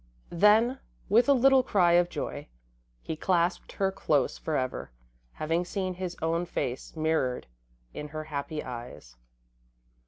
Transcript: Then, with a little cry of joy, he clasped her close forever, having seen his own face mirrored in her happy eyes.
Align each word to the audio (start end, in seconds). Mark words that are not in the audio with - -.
Then, 0.31 0.79
with 1.09 1.29
a 1.29 1.33
little 1.33 1.61
cry 1.61 1.91
of 1.91 2.09
joy, 2.09 2.47
he 3.03 3.15
clasped 3.15 3.73
her 3.73 3.91
close 3.91 4.35
forever, 4.35 4.89
having 5.33 5.63
seen 5.63 5.93
his 5.93 6.17
own 6.23 6.47
face 6.47 6.95
mirrored 6.95 7.45
in 7.93 8.07
her 8.07 8.23
happy 8.23 8.63
eyes. 8.63 9.15